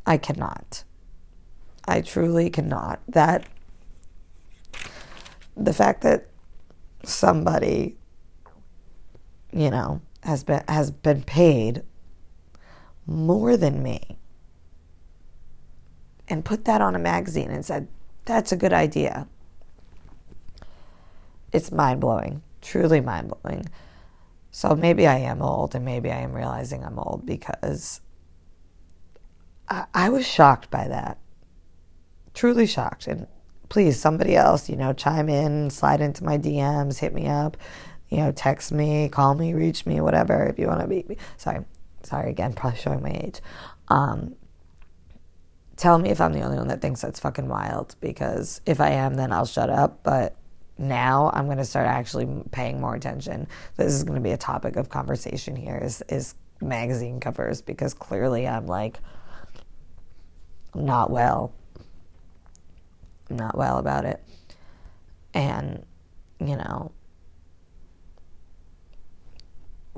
[0.07, 0.85] I cannot.
[1.87, 3.01] I truly cannot.
[3.09, 3.47] That
[5.57, 6.28] the fact that
[7.03, 7.97] somebody
[9.53, 11.82] you know has been has been paid
[13.07, 14.18] more than me
[16.28, 17.87] and put that on a magazine and said
[18.24, 19.28] that's a good idea.
[21.53, 23.68] It's mind-blowing truly mind-blowing.
[24.51, 28.01] So maybe i am old and maybe i am realizing i'm old because
[29.68, 31.18] i, I was shocked by that
[32.37, 33.26] truly shocked and
[33.68, 37.57] please somebody else you know chime in slide into my dms hit me up
[38.09, 41.16] you know, text me, call me, reach me, whatever, if you want to me.
[41.37, 41.64] Sorry,
[42.03, 43.41] sorry again, probably showing my age.
[43.89, 44.37] Um,
[45.76, 48.91] tell me if I'm the only one that thinks that's fucking wild, because if I
[48.91, 50.03] am, then I'll shut up.
[50.03, 50.37] But
[50.78, 53.49] now I'm going to start actually paying more attention.
[53.76, 57.93] This is going to be a topic of conversation here is, is magazine covers, because
[57.93, 59.01] clearly I'm like,
[60.74, 61.53] not well.
[63.29, 64.22] Not well about it.
[65.35, 65.85] And,
[66.41, 66.93] you know,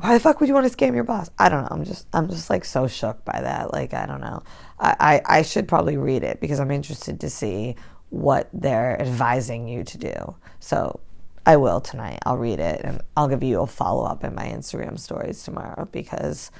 [0.01, 1.29] why the fuck would you want to scam your boss?
[1.39, 1.69] I don't know.
[1.71, 3.73] I'm just I'm just like so shook by that.
[3.73, 4.43] Like I don't know.
[4.79, 7.75] I, I, I should probably read it because I'm interested to see
[8.11, 10.37] what they're advising you to do.
[10.61, 11.01] So
[11.45, 12.21] I will tonight.
[12.25, 15.89] I'll read it and I'll give you a follow up in my Instagram stories tomorrow
[15.91, 16.53] because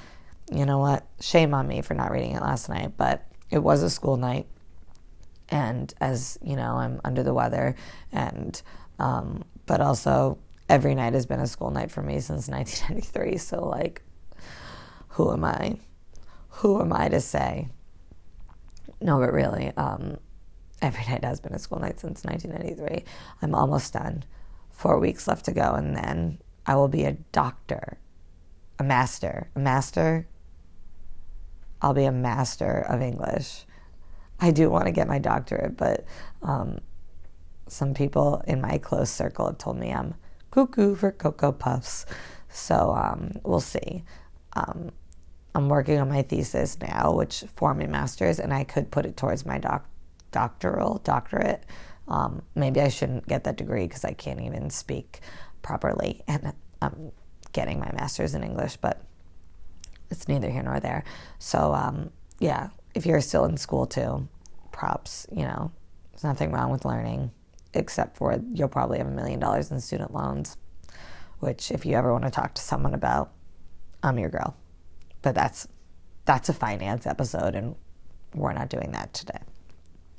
[0.51, 1.05] you know what?
[1.21, 4.47] Shame on me for not reading it last night, but it was a school night.
[5.69, 7.75] And as you know, I'm under the weather
[8.11, 8.61] and
[8.97, 13.37] um, but also every night has been a school night for me since 1993.
[13.37, 14.01] So, like,
[15.09, 15.77] who am I?
[16.49, 17.69] Who am I to say?
[19.01, 20.17] No, but really, um,
[20.81, 23.05] every night has been a school night since 1993.
[23.41, 24.23] I'm almost done.
[24.71, 27.97] Four weeks left to go, and then I will be a doctor,
[28.77, 30.27] a master, a master.
[31.81, 33.65] I'll be a master of English.
[34.39, 36.05] I do want to get my doctorate, but
[36.41, 36.79] um,
[37.67, 40.15] some people in my close circle have told me I'm
[40.51, 42.05] cuckoo for Cocoa Puffs.
[42.49, 44.03] So um, we'll see.
[44.53, 44.91] Um,
[45.55, 49.17] I'm working on my thesis now, which for my master's, and I could put it
[49.17, 49.89] towards my doc-
[50.31, 51.65] doctoral doctorate.
[52.07, 55.19] Um, maybe I shouldn't get that degree because I can't even speak
[55.61, 57.11] properly, and I'm
[57.51, 59.03] getting my master's in English, but
[60.09, 61.03] it's neither here nor there.
[61.39, 64.27] So um, yeah, if you're still in school too,
[64.71, 65.27] props.
[65.31, 65.71] You know,
[66.11, 67.31] there's nothing wrong with learning
[67.73, 70.57] except for you'll probably have a million dollars in student loans,
[71.39, 73.31] which if you ever want to talk to someone about,
[74.01, 74.55] I'm your girl.
[75.21, 75.67] But that's
[76.25, 77.75] that's a finance episode and
[78.33, 79.39] we're not doing that today.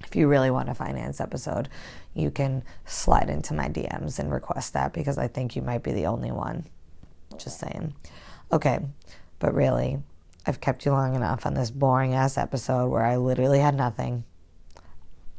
[0.04, 1.68] If you really want a finance episode,
[2.14, 5.92] you can slide into my DMs and request that because I think you might be
[5.92, 6.64] the only one.
[7.38, 7.94] Just saying.
[8.50, 8.80] Okay,
[9.38, 9.98] but really,
[10.46, 14.24] I've kept you long enough on this boring ass episode where I literally had nothing.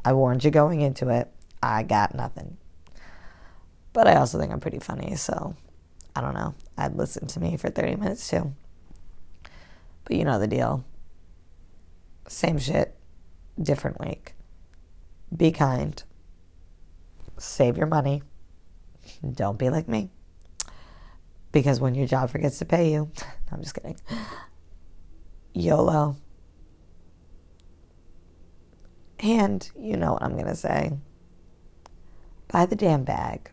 [0.06, 1.30] I warned you going into it.
[1.62, 2.58] I got nothing.
[3.94, 5.56] But I also think I'm pretty funny, so
[6.16, 6.56] I don't know.
[6.78, 8.54] I'd listen to me for 30 minutes too.
[10.06, 10.84] But you know the deal.
[12.28, 12.96] Same shit,
[13.62, 14.34] different week.
[15.36, 16.02] Be kind.
[17.38, 18.24] Save your money.
[19.30, 20.10] Don't be like me.
[21.52, 23.12] Because when your job forgets to pay you,
[23.52, 23.98] I'm just kidding.
[25.54, 26.16] YOLO.
[29.20, 30.94] And you know what I'm going to say
[32.52, 33.50] buy the damn bag.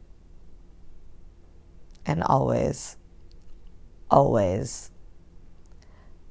[2.05, 2.97] And always,
[4.11, 4.91] always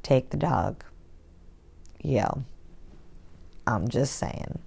[0.04, 0.84] take the dog.
[2.04, 2.44] Yo,
[3.66, 4.60] I'm just saying.